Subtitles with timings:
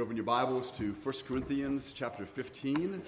[0.00, 3.02] open your Bibles to 1 Corinthians chapter 15.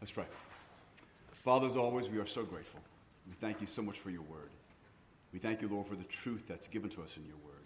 [0.00, 0.24] Let's pray.
[1.44, 2.80] Father, as always, we are so grateful.
[3.26, 4.50] We thank you so much for your word.
[5.32, 7.61] We thank you, Lord, for the truth that's given to us in your word.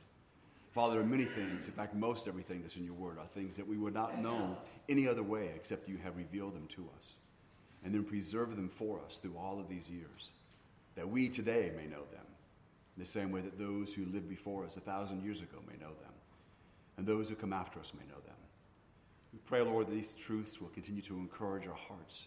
[0.77, 3.57] Father, there are many things, in fact, most everything that's in your word are things
[3.57, 4.59] that we would not know
[4.91, 7.15] any other way except you have revealed them to us
[7.83, 10.33] and then preserved them for us through all of these years,
[10.95, 12.27] that we today may know them,
[12.95, 15.79] in the same way that those who lived before us a thousand years ago may
[15.79, 16.13] know them,
[16.99, 18.37] and those who come after us may know them.
[19.33, 22.27] We pray, Lord, that these truths will continue to encourage our hearts.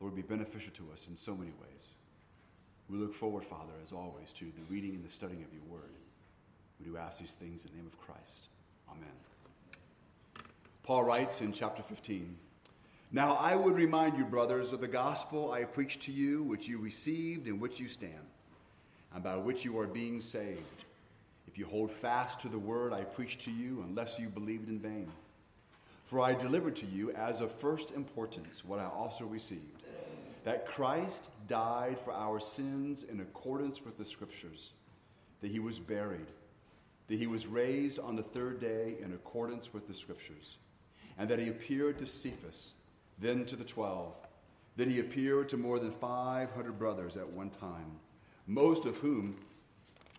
[0.00, 1.90] Lord, be beneficial to us in so many ways.
[2.88, 5.90] We look forward, Father, as always, to the reading and the studying of your word.
[6.78, 8.48] We do ask these things in the name of Christ.
[8.90, 9.08] Amen.
[10.82, 12.36] Paul writes in chapter 15
[13.12, 16.78] Now I would remind you, brothers, of the gospel I preached to you, which you
[16.78, 18.12] received, in which you stand,
[19.14, 20.84] and by which you are being saved,
[21.46, 24.78] if you hold fast to the word I preached to you, unless you believed in
[24.78, 25.10] vain.
[26.06, 29.82] For I delivered to you as of first importance what I also received
[30.44, 34.70] that Christ died for our sins in accordance with the Scriptures,
[35.42, 36.26] that he was buried
[37.08, 40.58] that he was raised on the third day in accordance with the Scriptures,
[41.18, 42.70] and that he appeared to Cephas,
[43.18, 44.14] then to the twelve.
[44.76, 47.98] Then he appeared to more than 500 brothers at one time,
[48.46, 49.36] most of whom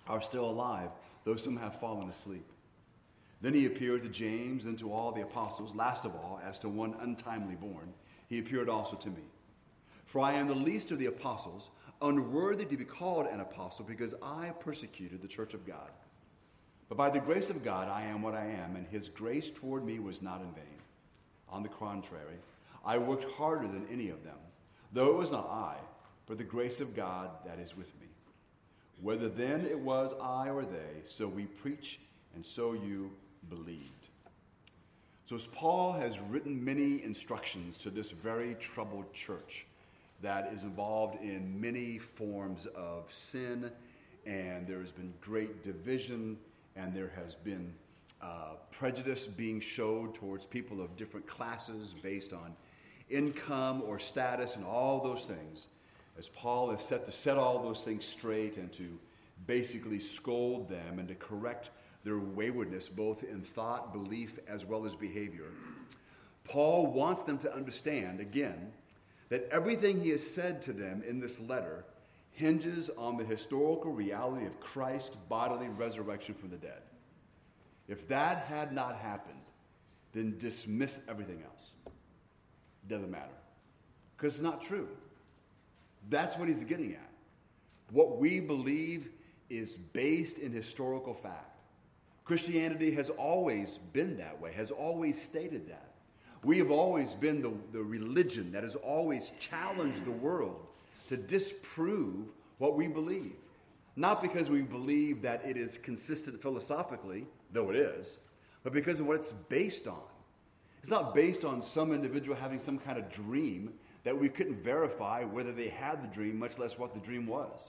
[0.07, 0.89] are still alive,
[1.23, 2.45] though some have fallen asleep.
[3.41, 5.73] Then he appeared to James and to all the apostles.
[5.73, 7.93] Last of all, as to one untimely born,
[8.27, 9.23] he appeared also to me.
[10.05, 11.69] For I am the least of the apostles,
[12.01, 15.89] unworthy to be called an apostle, because I persecuted the church of God.
[16.89, 19.85] But by the grace of God, I am what I am, and his grace toward
[19.85, 20.65] me was not in vain.
[21.47, 22.37] On the contrary,
[22.83, 24.37] I worked harder than any of them,
[24.91, 25.75] though it was not I,
[26.25, 28.07] but the grace of God that is with me.
[29.01, 31.99] Whether then it was I or they, so we preach,
[32.33, 33.11] and so you
[33.49, 34.09] believed.
[35.27, 39.67] So, as Paul has written many instructions to this very troubled church
[40.21, 43.71] that is involved in many forms of sin,
[44.25, 46.37] and there has been great division
[46.81, 47.73] and there has been
[48.21, 52.55] uh, prejudice being showed towards people of different classes based on
[53.09, 55.67] income or status and all those things.
[56.17, 58.99] As Paul is set to set all those things straight and to
[59.47, 61.69] basically scold them and to correct
[62.03, 65.45] their waywardness, both in thought, belief, as well as behavior,
[66.43, 68.71] Paul wants them to understand, again,
[69.29, 71.85] that everything he has said to them in this letter
[72.39, 76.81] hinges on the historical reality of Christ's bodily resurrection from the dead.
[77.89, 79.41] If that had not happened,
[80.13, 81.71] then dismiss everything else.
[81.85, 83.35] It doesn't matter.
[84.15, 84.87] Because it's not true.
[86.09, 87.11] That's what he's getting at.
[87.91, 89.09] What we believe
[89.49, 91.59] is based in historical fact.
[92.23, 95.91] Christianity has always been that way, has always stated that.
[96.45, 100.67] We have always been the, the religion that has always challenged the world
[101.09, 102.27] to disprove
[102.59, 103.35] what we believe.
[103.95, 108.17] Not because we believe that it is consistent philosophically, though it is,
[108.63, 110.01] but because of what it's based on.
[110.79, 115.23] It's not based on some individual having some kind of dream that we couldn't verify
[115.25, 117.59] whether they had the dream, much less what the dream was.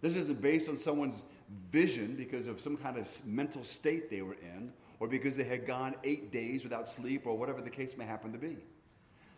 [0.00, 1.22] This isn't based on someone's
[1.70, 5.66] vision because of some kind of mental state they were in, or because they had
[5.66, 8.56] gone eight days without sleep, or whatever the case may happen to be.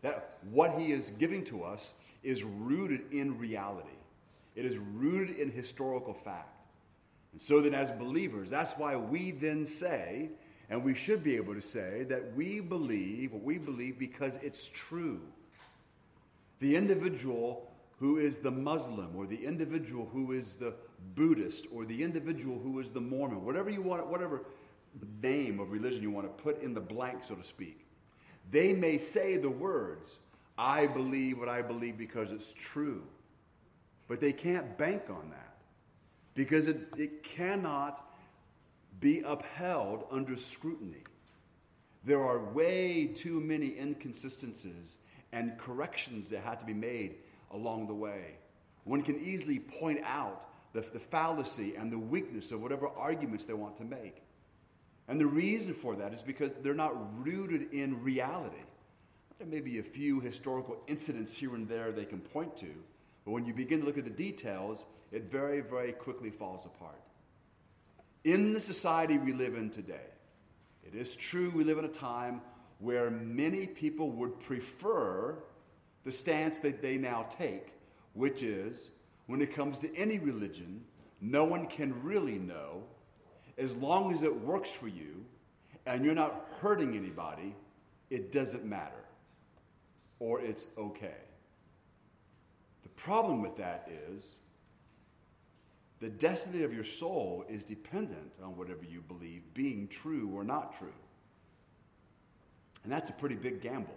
[0.02, 3.88] That what he is giving to us is rooted in reality.
[4.56, 6.48] It is rooted in historical fact.
[7.32, 10.30] And so then, as believers, that's why we then say,
[10.70, 14.68] and we should be able to say, that we believe what we believe because it's
[14.68, 15.20] true.
[16.60, 20.74] The individual who is the Muslim, or the individual who is the
[21.14, 24.42] Buddhist, or the individual who is the Mormon, whatever you want, whatever
[25.22, 27.86] name of religion you want to put in the blank, so to speak,
[28.50, 30.18] they may say the words,
[30.56, 33.02] I believe what I believe because it's true.
[34.06, 35.56] But they can't bank on that
[36.34, 38.04] because it, it cannot
[39.00, 41.02] be upheld under scrutiny.
[42.04, 44.98] There are way too many inconsistencies
[45.32, 47.16] and corrections that have to be made
[47.50, 48.36] along the way.
[48.84, 53.54] One can easily point out the, the fallacy and the weakness of whatever arguments they
[53.54, 54.22] want to make.
[55.08, 58.56] And the reason for that is because they're not rooted in reality.
[59.44, 62.70] There may be a few historical incidents here and there they can point to,
[63.26, 67.02] but when you begin to look at the details, it very, very quickly falls apart.
[68.24, 70.08] In the society we live in today,
[70.82, 72.40] it is true we live in a time
[72.78, 75.36] where many people would prefer
[76.04, 77.74] the stance that they now take,
[78.14, 78.88] which is
[79.26, 80.82] when it comes to any religion,
[81.20, 82.82] no one can really know.
[83.58, 85.22] As long as it works for you
[85.84, 87.54] and you're not hurting anybody,
[88.08, 89.03] it doesn't matter.
[90.18, 91.22] Or it's okay.
[92.82, 94.36] The problem with that is
[96.00, 100.76] the destiny of your soul is dependent on whatever you believe being true or not
[100.76, 100.92] true.
[102.82, 103.96] And that's a pretty big gamble.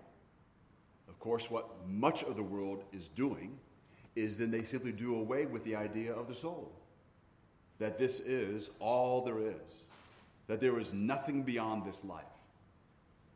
[1.09, 3.57] Of course, what much of the world is doing
[4.15, 6.71] is then they simply do away with the idea of the soul.
[7.79, 9.83] That this is all there is,
[10.47, 12.23] that there is nothing beyond this life.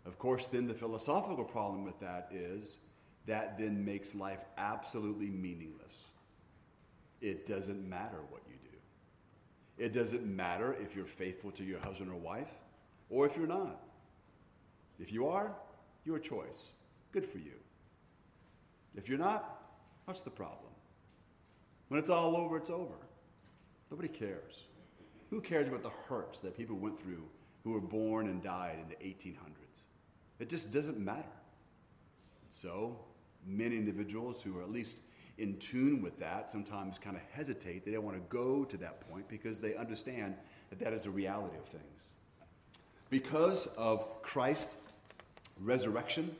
[0.05, 2.77] Of course, then the philosophical problem with that is
[3.27, 5.95] that then makes life absolutely meaningless.
[7.21, 8.77] It doesn't matter what you do.
[9.77, 12.49] It doesn't matter if you're faithful to your husband or wife
[13.09, 13.83] or if you're not.
[14.99, 15.55] If you are,
[16.03, 16.65] your choice.
[17.11, 17.53] Good for you.
[18.95, 19.61] If you're not,
[20.05, 20.71] what's the problem?
[21.89, 22.95] When it's all over, it's over.
[23.89, 24.65] Nobody cares.
[25.29, 27.23] Who cares about the hurts that people went through
[27.63, 29.83] who were born and died in the 1800s?
[30.41, 31.21] It just doesn't matter.
[32.49, 32.97] So,
[33.45, 34.97] many individuals who are at least
[35.37, 37.85] in tune with that sometimes kind of hesitate.
[37.85, 40.35] They don't want to go to that point because they understand
[40.69, 41.85] that that is a reality of things.
[43.09, 44.75] Because of Christ's
[45.59, 46.35] resurrection,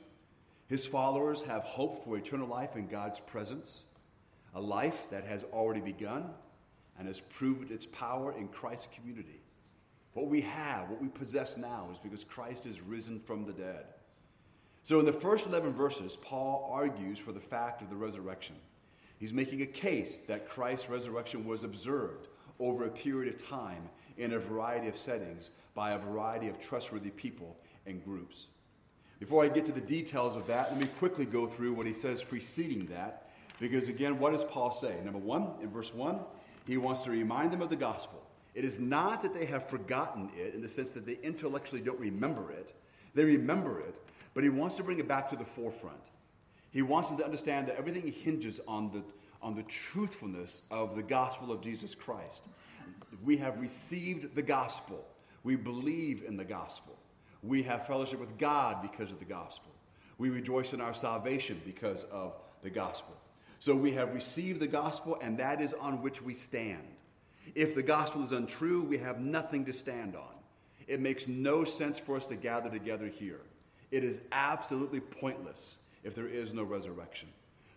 [0.68, 3.84] his followers have hope for eternal life in God's presence,
[4.56, 6.26] a life that has already begun
[6.98, 9.41] and has proved its power in Christ's community.
[10.14, 13.86] What we have, what we possess now, is because Christ is risen from the dead.
[14.84, 18.56] So, in the first 11 verses, Paul argues for the fact of the resurrection.
[19.20, 22.28] He's making a case that Christ's resurrection was observed
[22.60, 27.12] over a period of time in a variety of settings by a variety of trustworthy
[27.12, 27.56] people
[27.86, 28.48] and groups.
[29.20, 31.94] Before I get to the details of that, let me quickly go through what he
[31.94, 33.30] says preceding that.
[33.60, 34.96] Because again, what does Paul say?
[35.04, 36.22] Number one, in verse one,
[36.66, 38.21] he wants to remind them of the gospel.
[38.54, 42.00] It is not that they have forgotten it in the sense that they intellectually don't
[42.00, 42.74] remember it,
[43.14, 44.00] they remember it,
[44.34, 46.02] but he wants to bring it back to the forefront.
[46.72, 49.04] He wants them to understand that everything hinges on the,
[49.42, 52.44] on the truthfulness of the gospel of Jesus Christ.
[53.24, 55.06] We have received the gospel,
[55.44, 56.98] we believe in the gospel.
[57.44, 59.72] We have fellowship with God because of the gospel.
[60.18, 63.18] We rejoice in our salvation because of the gospel.
[63.60, 66.91] So we have received the gospel, and that is on which we stand.
[67.56, 70.36] If the gospel is untrue, we have nothing to stand on.
[70.88, 73.42] It makes no sense for us to gather together here.
[73.92, 77.30] It is absolutely pointless if there is no resurrection.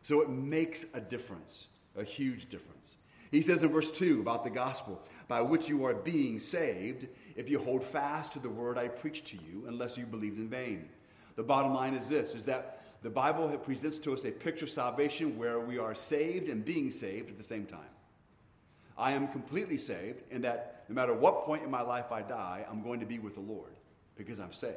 [0.03, 1.67] So it makes a difference,
[1.97, 2.95] a huge difference.
[3.31, 7.49] He says in verse 2 about the gospel, by which you are being saved if
[7.49, 10.89] you hold fast to the word I preached to you, unless you believed in vain.
[11.37, 14.71] The bottom line is this is that the Bible presents to us a picture of
[14.71, 17.81] salvation where we are saved and being saved at the same time.
[18.97, 22.65] I am completely saved in that no matter what point in my life I die,
[22.71, 23.73] I'm going to be with the Lord
[24.17, 24.75] because I'm saved.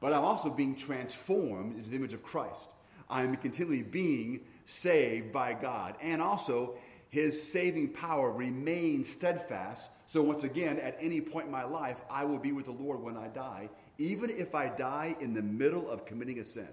[0.00, 2.70] But I'm also being transformed into the image of Christ.
[3.08, 5.94] I am continually being saved by God.
[6.00, 6.76] And also,
[7.10, 9.90] his saving power remains steadfast.
[10.06, 13.00] So, once again, at any point in my life, I will be with the Lord
[13.00, 16.68] when I die, even if I die in the middle of committing a sin.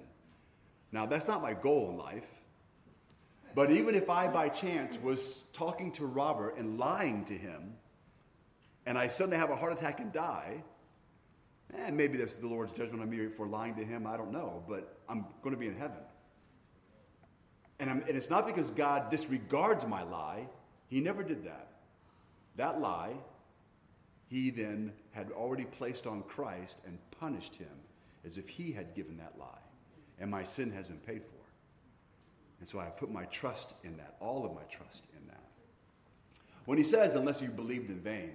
[0.91, 2.40] Now, that's not my goal in life.
[3.53, 7.73] But even if I, by chance, was talking to Robert and lying to him,
[8.85, 10.63] and I suddenly have a heart attack and die,
[11.73, 14.31] and eh, maybe that's the Lord's judgment on me for lying to him, I don't
[14.31, 15.97] know, but I'm going to be in heaven.
[17.79, 20.47] And, and, it's not because God disregards my lie.
[20.87, 21.67] He never did that.
[22.55, 23.13] That lie,
[24.29, 27.71] he then had already placed on Christ and punished him
[28.23, 29.61] as if he had given that lie.
[30.19, 31.40] And my sin has been paid for.
[32.61, 35.43] And so I put my trust in that, all of my trust in that.
[36.63, 38.31] When he says, unless you believed in vain,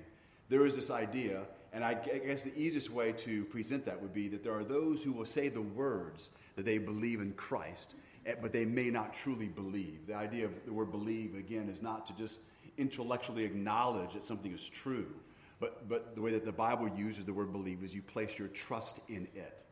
[0.50, 4.28] there is this idea, and I guess the easiest way to present that would be
[4.28, 7.94] that there are those who will say the words that they believe in Christ,
[8.26, 10.06] Eh, but they may not truly believe.
[10.06, 12.40] The idea of the word believe, again, is not to just
[12.76, 15.14] intellectually acknowledge that something is true,
[15.60, 18.48] but, but the way that the Bible uses the word believe is you place your
[18.48, 19.62] trust in it.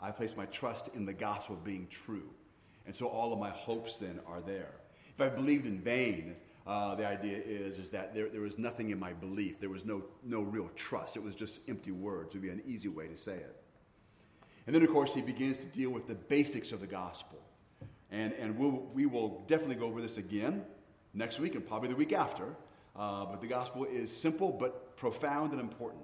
[0.00, 2.30] I place my trust in the gospel being true.
[2.86, 4.72] And so all of my hopes then are there.
[5.14, 8.90] If I believed in vain, uh, the idea is, is that there, there was nothing
[8.90, 9.60] in my belief.
[9.60, 11.16] There was no, no real trust.
[11.16, 13.56] It was just empty words, would be an easy way to say it.
[14.66, 17.38] And then, of course, he begins to deal with the basics of the gospel.
[18.10, 20.64] And, and we'll, we will definitely go over this again
[21.14, 22.44] next week and probably the week after.
[22.96, 26.02] Uh, but the gospel is simple but profound and important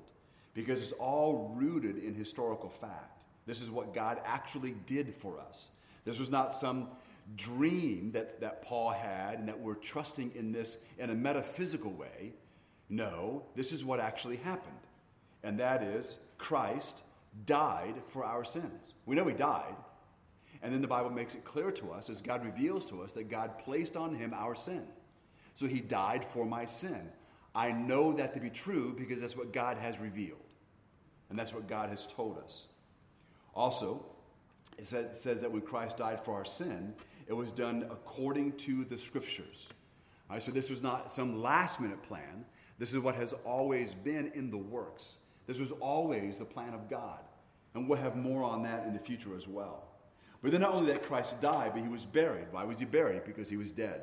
[0.54, 3.22] because it's all rooted in historical fact.
[3.46, 5.68] This is what God actually did for us.
[6.06, 6.88] This was not some
[7.36, 12.32] dream that, that Paul had and that we're trusting in this in a metaphysical way.
[12.88, 14.74] No, this is what actually happened.
[15.42, 17.02] And that is Christ
[17.44, 18.94] died for our sins.
[19.04, 19.74] We know he died.
[20.62, 23.28] And then the Bible makes it clear to us, as God reveals to us, that
[23.28, 24.86] God placed on him our sin.
[25.54, 27.10] So he died for my sin.
[27.54, 30.38] I know that to be true because that's what God has revealed.
[31.28, 32.66] And that's what God has told us.
[33.54, 34.04] Also,
[34.78, 36.94] it says, says that when Christ died for our sin,
[37.26, 39.66] it was done according to the scriptures.
[40.28, 42.44] All right, so this was not some last minute plan.
[42.78, 45.16] This is what has always been in the works.
[45.46, 47.20] This was always the plan of God.
[47.74, 49.84] And we'll have more on that in the future as well.
[50.42, 52.46] But then not only that Christ died, but he was buried.
[52.50, 53.24] Why was he buried?
[53.24, 54.02] Because he was dead.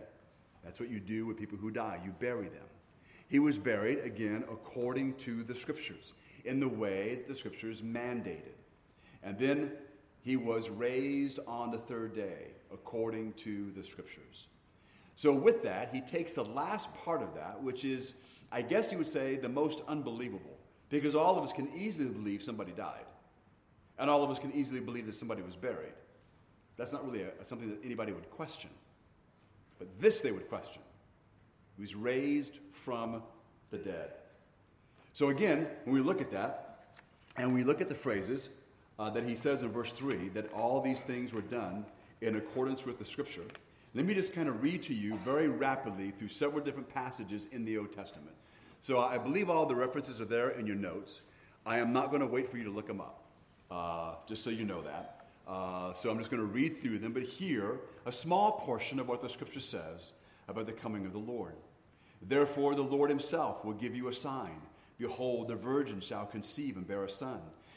[0.64, 2.00] That's what you do with people who die.
[2.04, 2.66] You bury them.
[3.28, 6.14] He was buried, again, according to the scriptures,
[6.46, 8.58] in the way the scriptures mandated.
[9.24, 9.72] And then
[10.24, 14.48] he was raised on the third day, according to the scriptures.
[15.16, 18.14] So, with that, he takes the last part of that, which is,
[18.52, 20.58] I guess you would say, the most unbelievable,
[20.90, 23.06] because all of us can easily believe somebody died,
[24.00, 25.94] and all of us can easily believe that somebody was buried.
[26.78, 28.70] That's not really a, something that anybody would question.
[29.78, 30.82] But this they would question.
[31.76, 33.22] He was raised from
[33.72, 34.14] the dead.
[35.12, 36.86] So, again, when we look at that,
[37.36, 38.50] and we look at the phrases
[39.00, 41.86] uh, that he says in verse 3 that all these things were done
[42.22, 43.44] in accordance with the scripture,
[43.94, 47.66] let me just kind of read to you very rapidly through several different passages in
[47.66, 48.36] the Old Testament.
[48.82, 51.22] So, I believe all the references are there in your notes.
[51.66, 53.24] I am not going to wait for you to look them up,
[53.72, 55.24] uh, just so you know that.
[55.48, 59.08] Uh, so I'm just going to read through them, but here, a small portion of
[59.08, 60.14] what the scripture says
[60.48, 61.54] about the coming of the Lord.
[62.22, 64.62] Therefore, the Lord himself will give you a sign.
[64.98, 67.42] Behold, the virgin shall conceive and bear a son,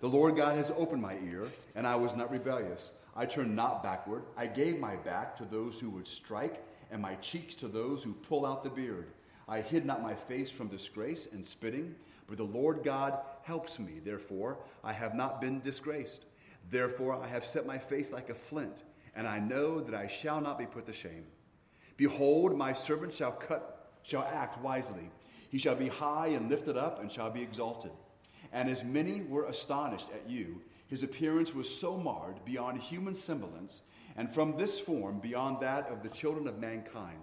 [0.00, 2.90] The Lord God has opened my ear, and I was not rebellious.
[3.16, 4.24] I turned not backward.
[4.36, 8.12] I gave my back to those who would strike, and my cheeks to those who
[8.12, 9.08] pull out the beard.
[9.48, 11.94] I hid not my face from disgrace and spitting,
[12.28, 14.00] but the Lord God helps me.
[14.04, 16.26] Therefore, I have not been disgraced.
[16.70, 18.82] Therefore, I have set my face like a flint,
[19.14, 21.24] and I know that I shall not be put to shame.
[21.96, 25.08] Behold, my servant shall cut, shall act wisely.
[25.48, 27.92] He shall be high and lifted up, and shall be exalted.
[28.52, 33.82] And as many were astonished at you, his appearance was so marred beyond human semblance,
[34.16, 37.18] and from this form beyond that of the children of mankind.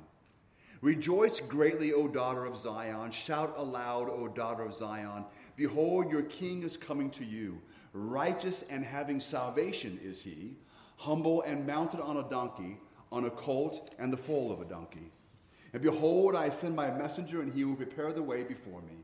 [0.81, 3.11] Rejoice greatly, O daughter of Zion.
[3.11, 5.23] Shout aloud, O daughter of Zion.
[5.55, 7.61] Behold, your king is coming to you
[7.93, 10.55] Righteous and having salvation is he,
[10.97, 12.79] humble and mounted on a donkey,
[13.11, 15.11] on a colt and the foal of a donkey.
[15.73, 19.03] And behold, I send my messenger, and he will prepare the way before me.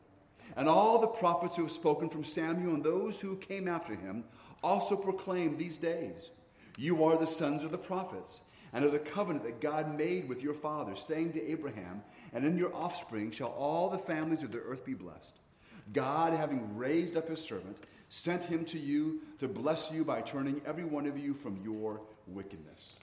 [0.55, 4.25] And all the prophets who have spoken from Samuel and those who came after him
[4.63, 6.29] also proclaim these days
[6.77, 8.41] You are the sons of the prophets,
[8.73, 12.03] and of the covenant that God made with your father, saying to Abraham,
[12.33, 15.39] And in your offspring shall all the families of the earth be blessed.
[15.93, 17.77] God, having raised up his servant,
[18.09, 22.01] sent him to you to bless you by turning every one of you from your
[22.27, 22.93] wickedness.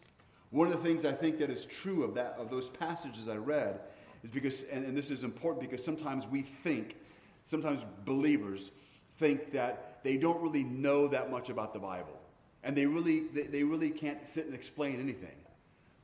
[0.50, 3.36] One of the things I think that is true of that of those passages I
[3.36, 3.80] read
[4.22, 6.96] is because, and, and this is important because sometimes we think,
[7.48, 8.70] sometimes believers
[9.18, 12.18] think that they don't really know that much about the Bible.
[12.62, 15.36] And they really, they, they really can't sit and explain anything.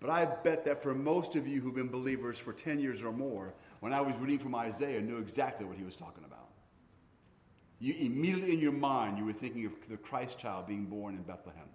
[0.01, 3.13] But I bet that for most of you who've been believers for 10 years or
[3.13, 6.45] more, when I was reading from Isaiah, knew exactly what he was talking about
[7.85, 11.23] you immediately in your mind, you were thinking of the Christ child being born in
[11.23, 11.67] Bethlehem.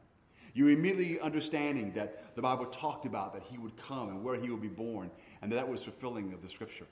[0.56, 4.36] You were immediately understanding that the Bible talked about that he would come and where
[4.36, 5.12] he would be born,
[5.42, 6.88] and that, that was fulfilling of the scripture.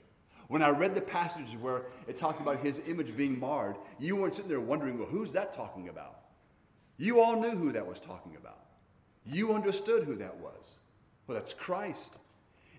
[0.48, 4.34] When I read the passages where it talked about his image being marred, you weren't
[4.34, 6.20] sitting there wondering, well, who's that talking about?
[6.96, 8.58] You all knew who that was talking about.
[9.24, 10.72] You understood who that was.
[11.26, 12.14] Well, that's Christ.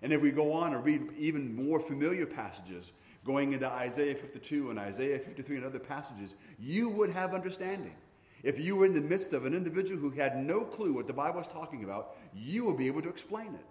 [0.02, 2.92] And if we go on and read even more familiar passages,
[3.24, 7.94] going into Isaiah 52 and Isaiah 53 and other passages, you would have understanding.
[8.42, 11.12] If you were in the midst of an individual who had no clue what the
[11.12, 13.66] Bible is talking about, you would be able to explain it.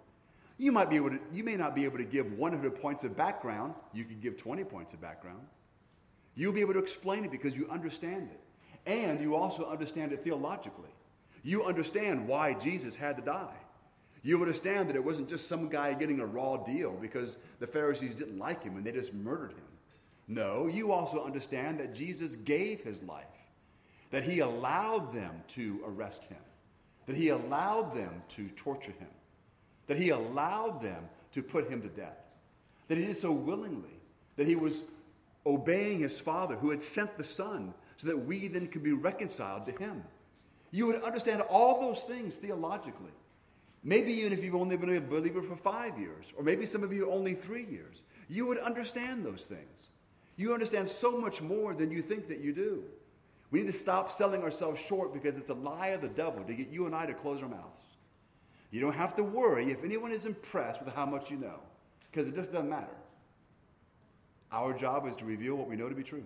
[0.60, 3.16] You might be able to, you may not be able to give 100 points of
[3.16, 3.72] background.
[3.94, 5.40] You could give 20 points of background.
[6.34, 8.40] You'll be able to explain it because you understand it.
[8.84, 10.90] And you also understand it theologically.
[11.42, 13.56] You understand why Jesus had to die.
[14.22, 18.14] You understand that it wasn't just some guy getting a raw deal because the Pharisees
[18.14, 19.64] didn't like him and they just murdered him.
[20.28, 23.24] No, you also understand that Jesus gave his life,
[24.10, 26.42] that he allowed them to arrest him,
[27.06, 29.08] that he allowed them to torture him,
[29.90, 32.16] that he allowed them to put him to death,
[32.86, 33.98] that he did so willingly,
[34.36, 34.82] that he was
[35.44, 39.66] obeying his Father who had sent the Son so that we then could be reconciled
[39.66, 40.04] to him.
[40.70, 43.10] You would understand all those things theologically.
[43.82, 46.92] Maybe even if you've only been a believer for five years, or maybe some of
[46.92, 49.88] you only three years, you would understand those things.
[50.36, 52.84] You understand so much more than you think that you do.
[53.50, 56.54] We need to stop selling ourselves short because it's a lie of the devil to
[56.54, 57.82] get you and I to close our mouths.
[58.70, 61.60] You don't have to worry if anyone is impressed with how much you know,
[62.10, 62.86] because it just doesn't matter.
[64.52, 66.24] Our job is to reveal what we know to be true.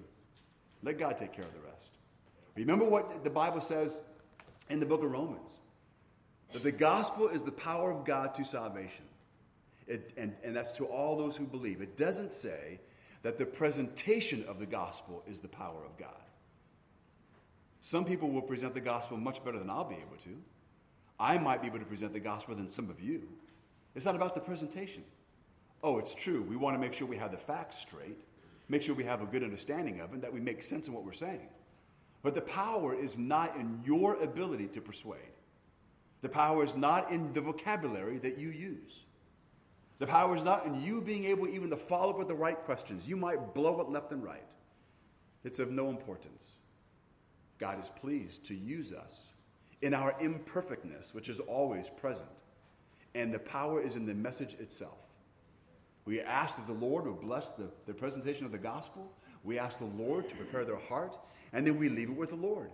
[0.82, 1.88] Let God take care of the rest.
[2.56, 4.00] Remember what the Bible says
[4.70, 5.58] in the book of Romans
[6.52, 9.04] that the gospel is the power of God to salvation.
[9.86, 11.82] It, and, and that's to all those who believe.
[11.82, 12.80] It doesn't say
[13.22, 16.08] that the presentation of the gospel is the power of God.
[17.82, 20.40] Some people will present the gospel much better than I'll be able to.
[21.18, 23.28] I might be able to present the gospel than some of you.
[23.94, 25.04] It's not about the presentation.
[25.82, 26.42] Oh, it's true.
[26.42, 28.18] We want to make sure we have the facts straight,
[28.68, 31.04] make sure we have a good understanding of and that we make sense of what
[31.04, 31.48] we're saying.
[32.22, 35.20] But the power is not in your ability to persuade.
[36.22, 39.00] The power is not in the vocabulary that you use.
[39.98, 42.58] The power is not in you being able even to follow up with the right
[42.58, 43.06] questions.
[43.06, 44.42] You might blow it left and right.
[45.44, 46.50] It's of no importance.
[47.58, 49.24] God is pleased to use us
[49.82, 52.28] in our imperfectness, which is always present.
[53.14, 54.98] And the power is in the message itself.
[56.04, 59.10] We ask that the Lord would bless the, the presentation of the gospel.
[59.42, 61.16] We ask the Lord to prepare their heart,
[61.52, 62.70] and then we leave it with the Lord.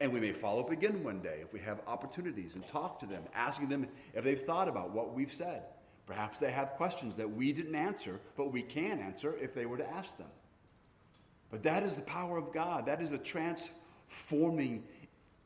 [0.00, 3.06] And we may follow up again one day if we have opportunities and talk to
[3.06, 5.62] them, asking them if they've thought about what we've said.
[6.06, 9.78] Perhaps they have questions that we didn't answer, but we can answer if they were
[9.78, 10.28] to ask them.
[11.50, 12.86] But that is the power of God.
[12.86, 14.84] That is the transforming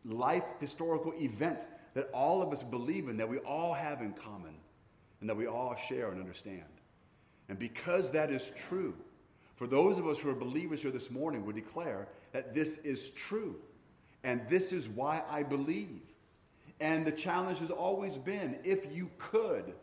[0.04, 4.54] life historical event that all of us believe in, that we all have in common,
[5.20, 6.62] and that we all share and understand.
[7.48, 8.94] And because that is true,
[9.56, 13.10] for those of us who are believers here this morning, we declare that this is
[13.10, 13.56] true.
[14.24, 16.00] And this is why I believe.
[16.80, 19.74] And the challenge has always been if you could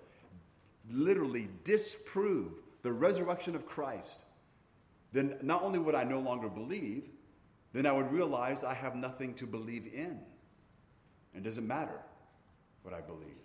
[0.91, 4.23] literally disprove the resurrection of Christ,
[5.13, 7.09] then not only would I no longer believe,
[7.73, 10.19] then I would realize I have nothing to believe in.
[11.33, 11.99] And it doesn't matter
[12.83, 13.37] what I believe.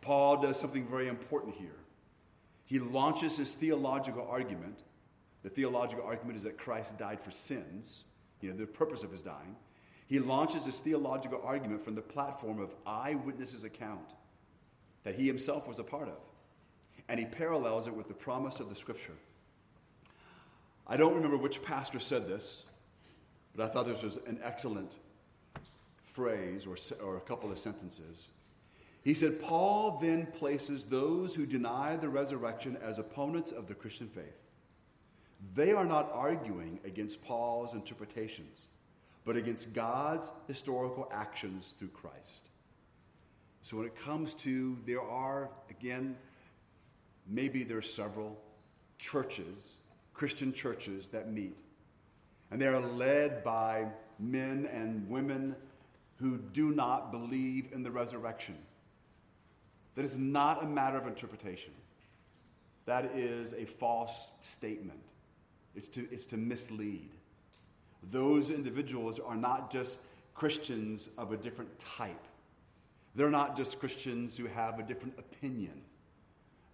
[0.00, 1.76] Paul does something very important here.
[2.64, 4.80] He launches his theological argument.
[5.42, 8.04] The theological argument is that Christ died for sins
[8.42, 9.56] you know, the purpose of his dying,
[10.06, 14.10] he launches his theological argument from the platform of eyewitnesses' account
[15.04, 16.18] that he himself was a part of.
[17.08, 19.14] And he parallels it with the promise of the scripture.
[20.86, 22.64] I don't remember which pastor said this,
[23.54, 24.92] but I thought this was an excellent
[26.04, 28.28] phrase or, or a couple of sentences.
[29.02, 34.08] He said, Paul then places those who deny the resurrection as opponents of the Christian
[34.08, 34.38] faith.
[35.54, 38.66] They are not arguing against Paul's interpretations,
[39.24, 42.48] but against God's historical actions through Christ.
[43.62, 46.16] So when it comes to, there are, again,
[47.26, 48.38] maybe there are several
[48.98, 49.74] churches,
[50.22, 51.56] Christian churches that meet,
[52.52, 53.88] and they are led by
[54.20, 55.56] men and women
[56.20, 58.56] who do not believe in the resurrection.
[59.96, 61.72] That is not a matter of interpretation.
[62.84, 65.02] That is a false statement.
[65.74, 67.10] It's to, it's to mislead.
[68.12, 69.98] Those individuals are not just
[70.34, 72.28] Christians of a different type.
[73.16, 75.82] They're not just Christians who have a different opinion.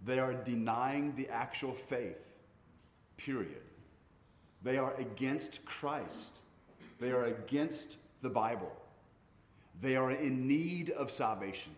[0.04, 2.27] They are denying the actual faith,
[3.18, 3.60] period.
[4.62, 6.38] They are against Christ.
[6.98, 8.72] They are against the Bible.
[9.80, 11.72] They are in need of salvation.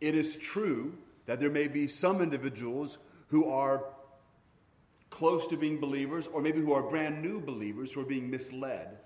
[0.00, 0.96] It is true
[1.26, 2.98] that there may be some individuals
[3.28, 3.84] who are
[5.10, 8.98] close to being believers, or maybe who are brand new believers who are being misled.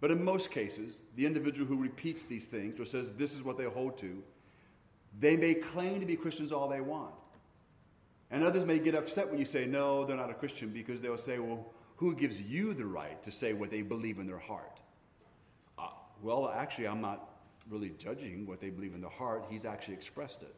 [0.00, 3.56] But in most cases, the individual who repeats these things or says this is what
[3.56, 4.22] they hold to,
[5.18, 7.14] They may claim to be Christians all they want.
[8.32, 11.18] And others may get upset when you say, no, they're not a Christian, because they'll
[11.18, 14.80] say, well, who gives you the right to say what they believe in their heart?
[15.78, 15.88] Uh,
[16.22, 17.28] well, actually, I'm not
[17.68, 19.44] really judging what they believe in their heart.
[19.50, 20.54] He's actually expressed it.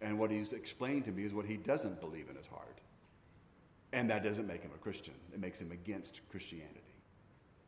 [0.00, 2.80] And what he's explained to me is what he doesn't believe in his heart.
[3.92, 6.80] And that doesn't make him a Christian, it makes him against Christianity.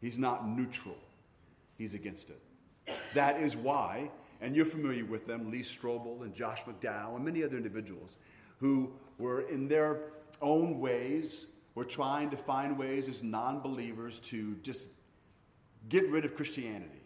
[0.00, 0.96] He's not neutral,
[1.76, 2.40] he's against it.
[3.12, 7.44] That is why, and you're familiar with them, Lee Strobel and Josh McDowell and many
[7.44, 8.16] other individuals
[8.60, 10.00] who were in their
[10.40, 14.90] own ways were trying to find ways as non-believers to just
[15.88, 17.02] get rid of Christianity.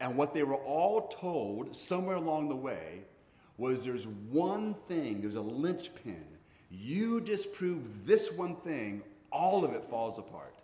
[0.00, 3.02] And what they were all told somewhere along the way
[3.56, 6.24] was there's one thing, there's a linchpin.
[6.70, 10.56] You disprove this one thing, all of it falls apart.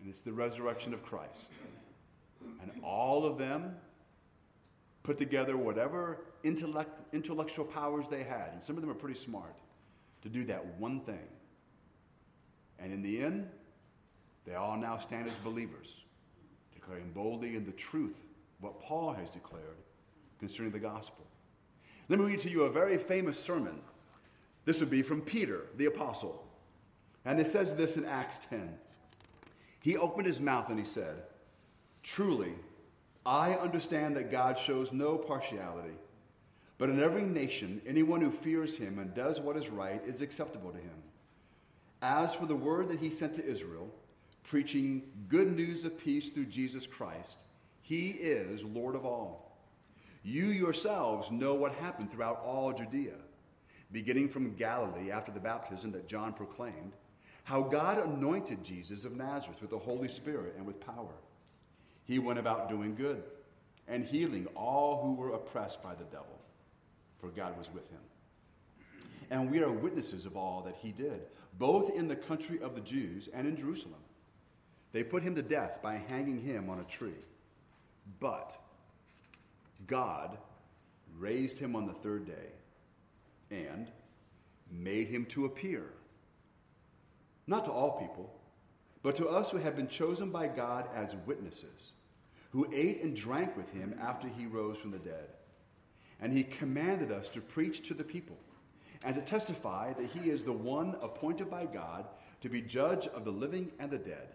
[0.00, 1.50] And it's the resurrection of Christ.
[2.62, 3.76] And all of them
[5.02, 9.56] put together whatever intellect, intellectual powers they had, and some of them are pretty smart,
[10.22, 11.26] to do that one thing.
[12.78, 13.48] And in the end,
[14.46, 16.04] they all now stand as believers,
[16.72, 18.18] declaring boldly in the truth
[18.60, 19.78] what Paul has declared
[20.38, 21.24] concerning the gospel.
[22.08, 23.80] Let me read to you a very famous sermon.
[24.64, 26.46] This would be from Peter, the apostle.
[27.24, 28.78] And it says this in Acts 10.
[29.80, 31.22] He opened his mouth and he said,
[32.02, 32.52] Truly,
[33.24, 35.94] I understand that God shows no partiality,
[36.78, 40.70] but in every nation, anyone who fears him and does what is right is acceptable
[40.70, 41.02] to him.
[42.02, 43.88] As for the word that he sent to Israel,
[44.42, 47.38] preaching good news of peace through Jesus Christ,
[47.80, 49.56] he is Lord of all.
[50.22, 53.16] You yourselves know what happened throughout all Judea,
[53.92, 56.92] beginning from Galilee after the baptism that John proclaimed,
[57.44, 61.14] how God anointed Jesus of Nazareth with the Holy Spirit and with power.
[62.04, 63.22] He went about doing good
[63.86, 66.38] and healing all who were oppressed by the devil,
[67.24, 68.00] for God was with him.
[69.30, 71.22] And we are witnesses of all that he did,
[71.58, 74.00] both in the country of the Jews and in Jerusalem.
[74.92, 77.24] They put him to death by hanging him on a tree.
[78.20, 78.58] But
[79.86, 80.36] God
[81.18, 82.52] raised him on the third day
[83.50, 83.90] and
[84.70, 85.84] made him to appear,
[87.46, 88.38] not to all people,
[89.02, 91.92] but to us who have been chosen by God as witnesses,
[92.50, 95.28] who ate and drank with him after he rose from the dead.
[96.24, 98.38] And he commanded us to preach to the people
[99.04, 102.06] and to testify that he is the one appointed by God
[102.40, 104.28] to be judge of the living and the dead.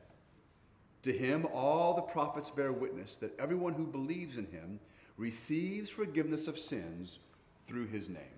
[1.02, 4.80] To him, all the prophets bear witness that everyone who believes in him
[5.18, 7.18] receives forgiveness of sins
[7.66, 8.38] through his name.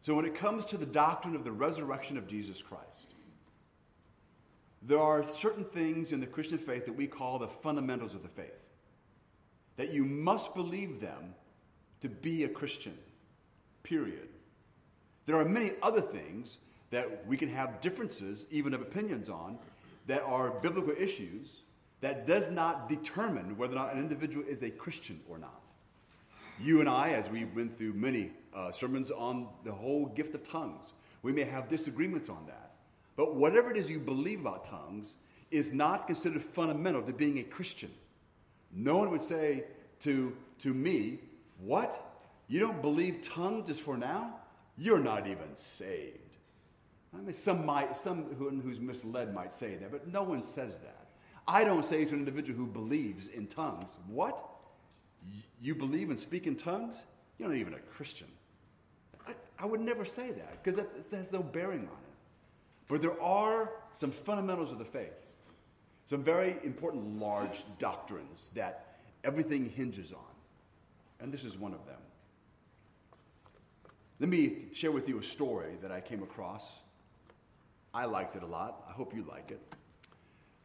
[0.00, 3.12] So, when it comes to the doctrine of the resurrection of Jesus Christ,
[4.80, 8.28] there are certain things in the Christian faith that we call the fundamentals of the
[8.28, 8.70] faith.
[9.76, 11.34] That you must believe them
[12.00, 12.96] to be a Christian,
[13.82, 14.28] period.
[15.26, 16.58] There are many other things
[16.90, 19.58] that we can have differences, even of opinions on,
[20.06, 21.62] that are biblical issues
[22.00, 25.60] that does not determine whether or not an individual is a Christian or not.
[26.58, 30.48] You and I, as we went through many uh, sermons on the whole gift of
[30.48, 32.72] tongues, we may have disagreements on that.
[33.16, 35.14] But whatever it is you believe about tongues
[35.50, 37.90] is not considered fundamental to being a Christian.
[38.72, 39.64] No one would say
[40.00, 41.18] to, to me,
[41.62, 42.06] What?
[42.48, 44.36] You don't believe tongues is for now?
[44.76, 46.18] You're not even saved.
[47.14, 51.08] I mean, some might, some who's misled might say that, but no one says that.
[51.46, 54.44] I don't say to an individual who believes in tongues, What?
[55.60, 57.02] You believe and speak in tongues?
[57.38, 58.28] You're not even a Christian.
[59.26, 62.10] I, I would never say that because that, that has no bearing on it.
[62.88, 65.12] But there are some fundamentals of the faith,
[66.06, 70.29] some very important large doctrines that everything hinges on.
[71.20, 71.98] And this is one of them.
[74.18, 76.70] Let me share with you a story that I came across.
[77.92, 78.84] I liked it a lot.
[78.88, 79.60] I hope you like it.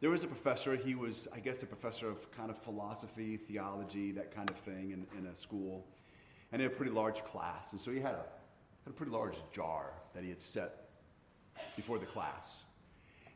[0.00, 4.12] There was a professor, he was, I guess, a professor of kind of philosophy, theology,
[4.12, 5.86] that kind of thing in, in a school.
[6.52, 7.72] And had a pretty large class.
[7.72, 8.24] And so he had a,
[8.84, 10.90] had a pretty large jar that he had set
[11.76, 12.58] before the class.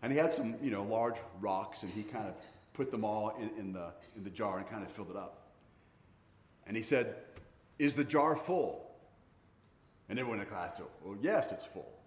[0.02, 2.35] And he had some, you know, large rocks, and he kind of
[2.74, 5.39] put them all in, in, the, in the jar and kind of filled it up.
[6.70, 7.16] And he said,
[7.80, 8.88] Is the jar full?
[10.09, 11.98] And everyone in the class said, Well, yes, it's full.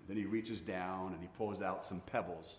[0.00, 2.58] And then he reaches down and he pulls out some pebbles.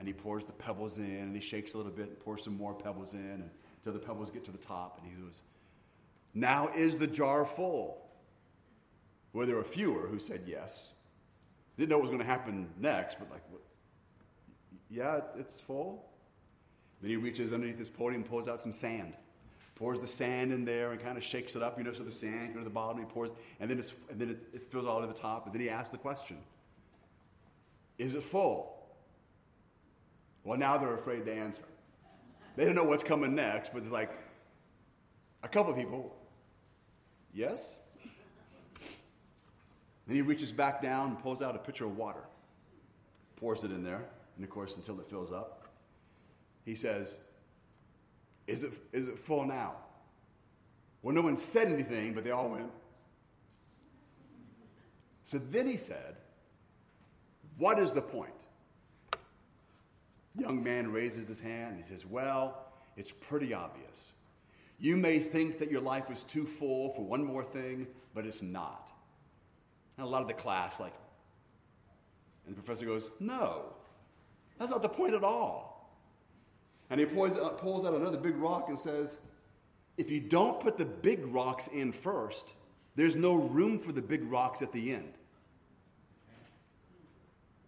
[0.00, 2.56] And he pours the pebbles in and he shakes a little bit and pours some
[2.56, 4.98] more pebbles in until the pebbles get to the top.
[5.00, 5.42] And he goes,
[6.34, 8.04] Now is the jar full?
[9.32, 10.88] Well, there were fewer who said yes.
[11.76, 13.44] Didn't know what was going to happen next, but like,
[14.90, 16.04] yeah, it's full.
[17.00, 19.14] Then he reaches underneath his podium and pulls out some sand.
[19.74, 22.12] Pours the sand in there and kind of shakes it up, you know, so the
[22.12, 22.98] sand goes to the bottom.
[22.98, 23.30] He pours,
[23.60, 25.46] and then, it's, and then it, it fills all to the top.
[25.46, 26.38] And then he asks the question
[27.98, 28.78] Is it full?
[30.44, 31.62] Well, now they're afraid to answer.
[32.56, 34.18] They don't know what's coming next, but it's like
[35.42, 36.14] a couple of people,
[37.32, 37.76] yes?
[40.06, 42.24] Then he reaches back down and pulls out a pitcher of water,
[43.36, 44.04] pours it in there,
[44.36, 45.68] and of course, until it fills up.
[46.64, 47.18] He says,
[48.46, 49.76] Is it, is it full now?
[51.02, 52.70] Well, no one said anything, but they all went.
[55.24, 56.16] So then he said,
[57.58, 58.30] What is the point?
[60.36, 64.12] Young man raises his hand and he says, Well, it's pretty obvious.
[64.78, 68.42] You may think that your life is too full for one more thing, but it's
[68.42, 68.90] not.
[69.96, 70.94] And a lot of the class, like,
[72.46, 73.72] and the professor goes, No,
[74.58, 75.71] that's not the point at all.
[76.92, 79.16] And he pulls uh, out, pulls out another big rock and says,
[79.96, 82.52] If you don't put the big rocks in first,
[82.96, 85.14] there's no room for the big rocks at the end.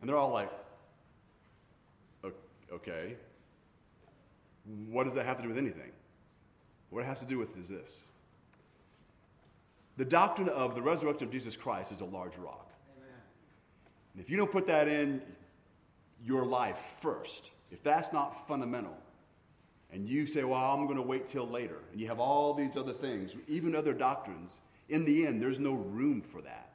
[0.01, 0.51] And they're all like,
[2.71, 3.17] Okay.
[4.91, 5.93] What does that have to do with anything?
[6.91, 8.03] What it has to do with is this
[9.97, 12.73] the doctrine of the resurrection of Jesus Christ is a large rock.
[12.99, 13.09] Amen.
[14.13, 15.23] And if you don't put that in
[16.23, 18.99] your life first, if that's not fundamental,
[19.93, 22.77] and you say, well, I'm going to wait till later, and you have all these
[22.77, 26.71] other things, even other doctrines, in the end, there's no room for that.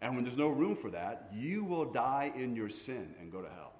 [0.00, 3.42] And when there's no room for that, you will die in your sin and go
[3.42, 3.72] to hell.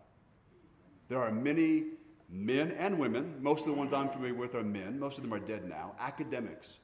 [1.09, 1.85] There are many
[2.29, 5.33] men and women, most of the ones I'm familiar with are men, most of them
[5.33, 6.77] are dead now, academics,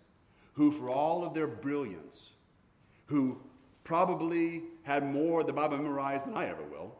[0.54, 2.30] who, for all of their brilliance,
[3.06, 3.40] who
[3.82, 6.94] probably had more of the Bible memorized than I ever will,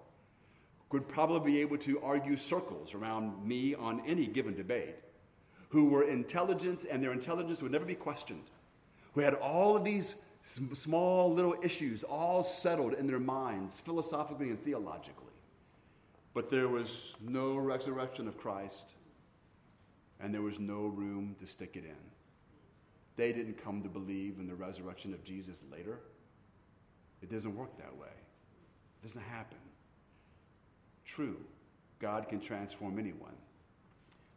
[0.95, 4.95] could probably be able to argue circles around me on any given debate,
[5.71, 8.45] who were intelligent and their intelligence would never be questioned,
[9.13, 14.63] who had all of these small little issues all settled in their minds, philosophically and
[14.63, 15.33] theologically.
[16.33, 18.87] But there was no resurrection of Christ,
[20.21, 21.97] and there was no room to stick it in.
[23.17, 25.99] They didn't come to believe in the resurrection of Jesus later.
[27.21, 28.15] It doesn't work that way,
[29.03, 29.59] it doesn't happen.
[31.05, 31.37] True,
[31.99, 33.37] God can transform anyone.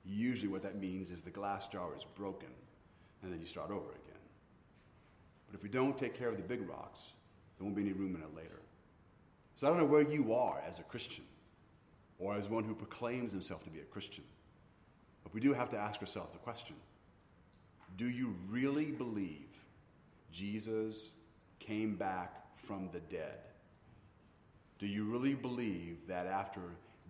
[0.05, 2.49] Usually, what that means is the glass jar is broken,
[3.21, 4.21] and then you start over again.
[5.47, 6.99] But if we don't take care of the big rocks,
[7.57, 8.61] there won't be any room in it later.
[9.55, 11.23] So I don't know where you are as a Christian
[12.19, 14.23] or as one who proclaims himself to be a Christian.
[15.23, 16.75] But we do have to ask ourselves a question
[17.97, 19.49] Do you really believe
[20.31, 21.09] Jesus
[21.59, 23.39] came back from the dead?
[24.79, 26.61] Do you really believe that after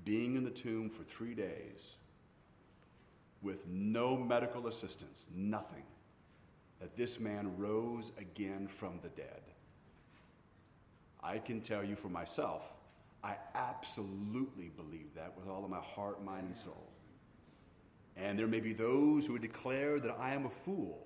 [0.06, 1.91] being in the tomb for three days,
[3.41, 5.84] with no medical assistance, nothing,
[6.80, 9.41] that this man rose again from the dead?
[11.21, 12.63] I can tell you for myself
[13.23, 16.88] I absolutely believe that with all of my heart, mind, and soul.
[18.15, 21.06] And there may be those who would declare that I am a fool,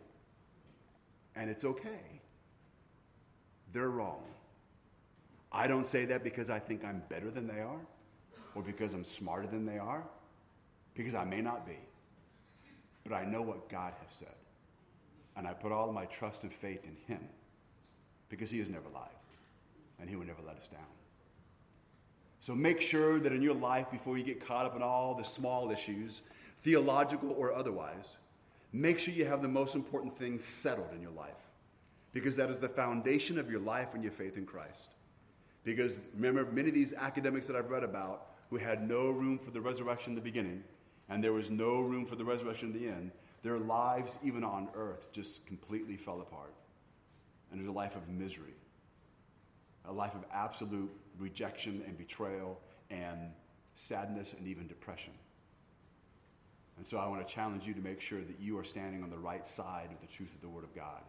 [1.35, 2.21] and it's okay.
[3.73, 4.23] They're wrong.
[5.51, 7.79] I don't say that because I think I'm better than they are,
[8.55, 10.03] or because I'm smarter than they are,
[10.93, 11.77] because I may not be.
[13.03, 14.35] But I know what God has said.
[15.35, 17.27] And I put all of my trust and faith in Him
[18.29, 19.09] because He has never lied,
[19.99, 20.81] and He will never let us down.
[22.39, 25.23] So make sure that in your life, before you get caught up in all the
[25.23, 26.21] small issues,
[26.61, 28.15] theological or otherwise,
[28.73, 31.29] make sure you have the most important things settled in your life.
[32.13, 34.95] Because that is the foundation of your life and your faith in Christ.
[35.63, 39.51] Because remember, many of these academics that I've read about who had no room for
[39.51, 40.63] the resurrection in the beginning,
[41.09, 43.11] and there was no room for the resurrection in the end,
[43.43, 46.53] their lives, even on earth, just completely fell apart.
[47.51, 48.55] And it was a life of misery,
[49.85, 53.31] a life of absolute rejection and betrayal and
[53.75, 55.13] sadness and even depression.
[56.77, 59.09] And so I want to challenge you to make sure that you are standing on
[59.09, 61.01] the right side of the truth of the Word of God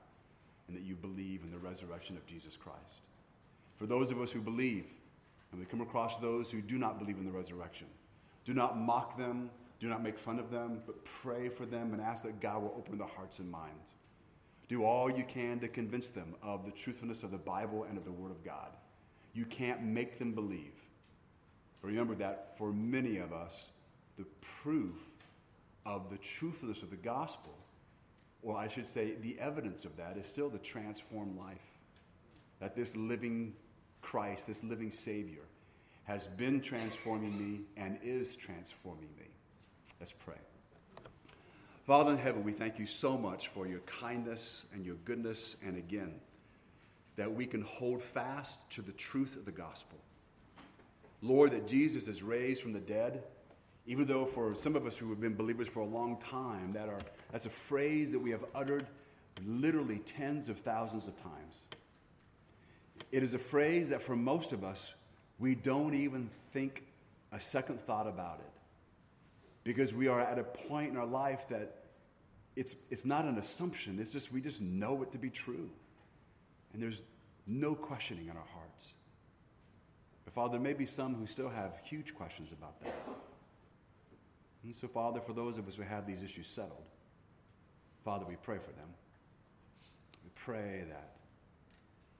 [0.68, 3.00] and that you believe in the resurrection of Jesus Christ.
[3.82, 4.84] For those of us who believe,
[5.50, 7.88] and we come across those who do not believe in the resurrection,
[8.44, 12.00] do not mock them, do not make fun of them, but pray for them and
[12.00, 13.90] ask that God will open their hearts and minds.
[14.68, 18.04] Do all you can to convince them of the truthfulness of the Bible and of
[18.04, 18.68] the Word of God.
[19.34, 20.74] You can't make them believe.
[21.82, 23.66] Remember that for many of us,
[24.16, 24.94] the proof
[25.84, 27.58] of the truthfulness of the gospel,
[28.44, 31.66] or I should say, the evidence of that, is still the transformed life.
[32.60, 33.54] That this living
[34.02, 35.42] Christ, this living Savior,
[36.04, 39.26] has been transforming me and is transforming me.
[40.00, 40.34] Let's pray.
[41.86, 45.76] Father in heaven, we thank you so much for your kindness and your goodness, and
[45.76, 46.14] again,
[47.16, 49.98] that we can hold fast to the truth of the gospel.
[51.22, 53.22] Lord, that Jesus is raised from the dead,
[53.86, 56.88] even though for some of us who have been believers for a long time, that
[56.88, 58.86] are, that's a phrase that we have uttered
[59.46, 61.61] literally tens of thousands of times.
[63.12, 64.94] It is a phrase that for most of us,
[65.38, 66.84] we don't even think
[67.30, 68.52] a second thought about it
[69.64, 71.76] because we are at a point in our life that
[72.56, 75.70] it's, it's not an assumption, it's just we just know it to be true.
[76.72, 77.02] And there's
[77.46, 78.94] no questioning in our hearts.
[80.24, 82.94] But Father, there may be some who still have huge questions about that.
[84.64, 86.84] And so, Father, for those of us who have these issues settled,
[88.04, 88.88] Father, we pray for them.
[90.24, 91.11] We pray that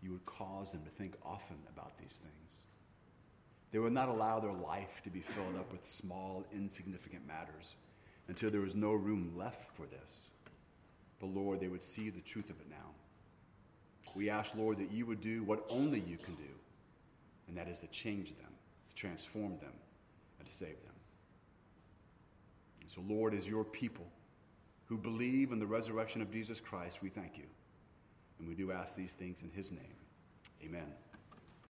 [0.03, 2.63] you would cause them to think often about these things.
[3.71, 7.75] They would not allow their life to be filled up with small, insignificant matters
[8.29, 10.13] until there was no room left for this.
[11.21, 12.77] But Lord, they would see the truth of it now.
[14.15, 16.53] We ask, Lord, that you would do what only you can do,
[17.49, 18.53] and that is to change them,
[18.91, 19.73] to transform them,
[20.39, 20.95] and to save them.
[22.83, 24.07] And so, Lord, as your people
[24.87, 27.45] who believe in the resurrection of Jesus Christ, we thank you.
[28.43, 29.95] And we do ask these things in his name.
[30.65, 30.93] Amen.